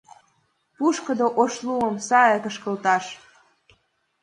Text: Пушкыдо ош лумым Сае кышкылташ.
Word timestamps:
Пушкыдо 0.75 1.27
ош 1.41 1.53
лумым 1.65 1.95
Сае 2.07 2.37
кышкылташ. 2.43 3.05